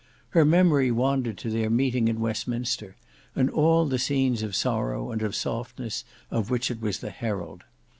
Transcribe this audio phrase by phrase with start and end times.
[0.29, 2.95] Her memory wandered to their meeting in Westminster,
[3.35, 7.65] and all the scenes of sorrow and of softness of which it was the herald.